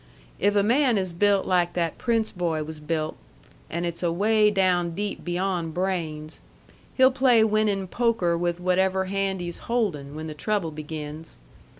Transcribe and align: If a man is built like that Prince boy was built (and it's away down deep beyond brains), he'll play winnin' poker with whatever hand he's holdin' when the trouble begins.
If 0.39 0.55
a 0.55 0.63
man 0.63 0.97
is 0.97 1.13
built 1.13 1.45
like 1.45 1.73
that 1.73 1.99
Prince 1.99 2.31
boy 2.31 2.63
was 2.63 2.79
built 2.79 3.17
(and 3.69 3.85
it's 3.85 4.01
away 4.01 4.49
down 4.49 4.95
deep 4.95 5.23
beyond 5.23 5.75
brains), 5.75 6.41
he'll 6.95 7.11
play 7.11 7.43
winnin' 7.43 7.85
poker 7.87 8.35
with 8.35 8.59
whatever 8.59 9.05
hand 9.05 9.41
he's 9.41 9.59
holdin' 9.69 10.15
when 10.15 10.25
the 10.25 10.33
trouble 10.33 10.71
begins. 10.71 11.37